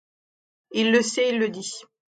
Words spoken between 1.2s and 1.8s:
il le dit.